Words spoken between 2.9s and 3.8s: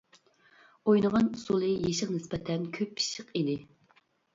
پىششىق ئىدى.